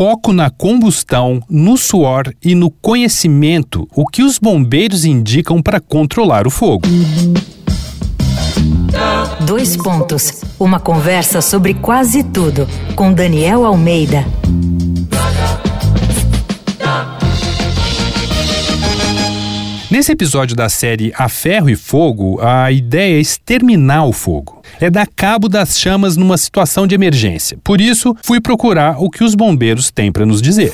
[0.00, 6.46] foco na combustão, no suor e no conhecimento, o que os bombeiros indicam para controlar
[6.46, 6.88] o fogo.
[9.44, 10.40] Dois pontos.
[10.58, 12.66] Uma conversa sobre quase tudo
[12.96, 14.24] com Daniel Almeida.
[19.90, 24.62] Nesse episódio da série A Ferro e Fogo, a ideia é exterminar o fogo.
[24.80, 27.58] É dar cabo das chamas numa situação de emergência.
[27.64, 30.72] Por isso, fui procurar o que os bombeiros têm para nos dizer.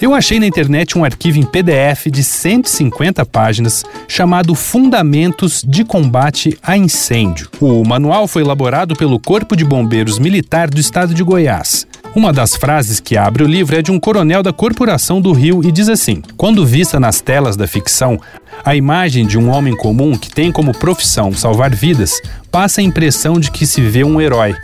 [0.00, 6.56] Eu achei na internet um arquivo em PDF de 150 páginas chamado Fundamentos de Combate
[6.62, 7.48] a Incêndio.
[7.60, 11.88] O manual foi elaborado pelo Corpo de Bombeiros Militar do Estado de Goiás.
[12.16, 15.60] Uma das frases que abre o livro é de um coronel da Corporação do Rio
[15.62, 18.18] e diz assim: Quando vista nas telas da ficção,
[18.64, 22.18] a imagem de um homem comum que tem como profissão salvar vidas
[22.50, 24.56] passa a impressão de que se vê um herói.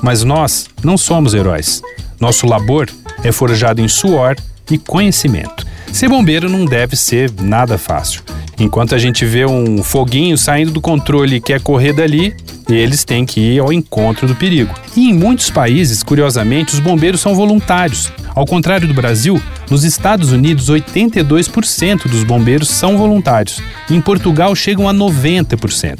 [0.00, 1.82] Mas nós não somos heróis.
[2.20, 2.88] Nosso labor
[3.24, 4.36] é forjado em suor
[4.70, 5.66] e conhecimento.
[5.92, 8.22] Ser bombeiro não deve ser nada fácil.
[8.60, 12.36] Enquanto a gente vê um foguinho saindo do controle e quer correr dali,
[12.68, 14.74] eles têm que ir ao encontro do perigo.
[14.94, 18.12] E em muitos países, curiosamente, os bombeiros são voluntários.
[18.34, 23.62] Ao contrário do Brasil, nos Estados Unidos, 82% dos bombeiros são voluntários.
[23.90, 25.98] Em Portugal, chegam a 90%.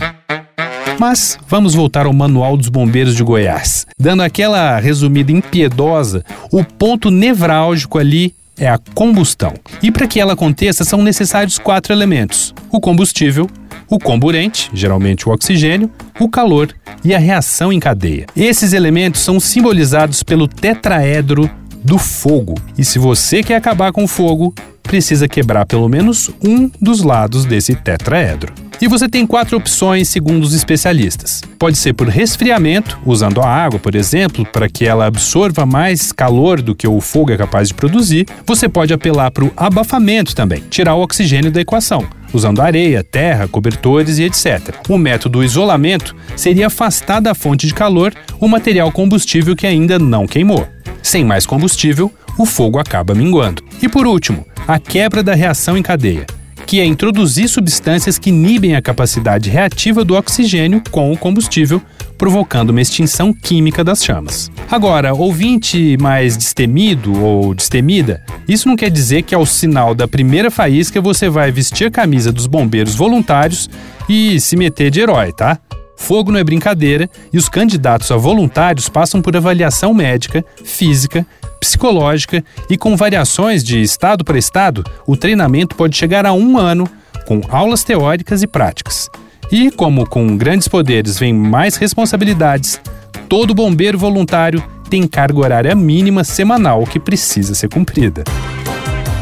[0.98, 3.86] Mas vamos voltar ao Manual dos Bombeiros de Goiás.
[3.98, 6.22] Dando aquela resumida impiedosa,
[6.53, 9.55] o ponto nevrálgico ali é a combustão.
[9.83, 13.48] E para que ela aconteça, são necessários quatro elementos: o combustível,
[13.89, 16.72] o comburente, geralmente o oxigênio, o calor
[17.03, 18.27] e a reação em cadeia.
[18.36, 21.50] Esses elementos são simbolizados pelo tetraedro
[21.83, 22.55] do fogo.
[22.77, 24.55] E se você quer acabar com o fogo,
[24.91, 28.52] precisa quebrar pelo menos um dos lados desse tetraedro.
[28.80, 31.42] E você tem quatro opções segundo os especialistas.
[31.60, 36.60] Pode ser por resfriamento, usando a água, por exemplo, para que ela absorva mais calor
[36.60, 38.27] do que o fogo é capaz de produzir.
[38.44, 43.48] Você pode apelar para o abafamento também, tirar o oxigênio da equação usando areia, terra,
[43.48, 44.76] cobertores e etc.
[44.88, 50.28] O método isolamento seria afastar da fonte de calor o material combustível que ainda não
[50.28, 50.64] queimou.
[51.03, 53.62] Sem mais combustível, o fogo acaba minguando.
[53.82, 56.26] E por último, a quebra da reação em cadeia
[56.71, 61.82] que é introduzir substâncias que inibem a capacidade reativa do oxigênio com o combustível,
[62.16, 64.49] provocando uma extinção química das chamas.
[64.70, 70.49] Agora, ouvinte mais destemido ou destemida, isso não quer dizer que ao sinal da primeira
[70.49, 73.69] faísca você vai vestir a camisa dos bombeiros voluntários
[74.09, 75.59] e se meter de herói, tá?
[76.00, 81.27] Fogo não é brincadeira e os candidatos a voluntários passam por avaliação médica, física
[81.61, 86.88] psicológica e com variações de estado para estado, o treinamento pode chegar a um ano,
[87.27, 89.11] com aulas teóricas e práticas.
[89.53, 92.81] E, como com grandes poderes vem mais responsabilidades,
[93.28, 98.25] todo bombeiro voluntário tem carga horária mínima semanal que precisa ser cumprida.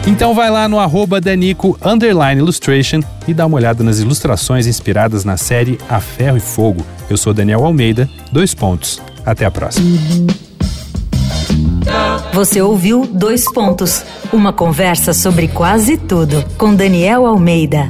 [0.07, 1.79] Então vai lá no arroba Danico
[2.39, 6.85] Illustration e dá uma olhada nas ilustrações inspiradas na série A Ferro e Fogo.
[7.11, 9.01] Eu sou Daniel Almeida, dois pontos.
[9.25, 9.99] Até a próxima.
[12.33, 17.89] Você ouviu Dois Pontos uma conversa sobre quase tudo com Daniel Almeida.